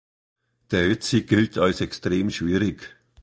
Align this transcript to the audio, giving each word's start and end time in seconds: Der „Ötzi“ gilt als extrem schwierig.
Der 0.71 0.89
„Ötzi“ 0.89 1.27
gilt 1.27 1.59
als 1.59 1.79
extrem 1.79 2.31
schwierig. 2.31 2.97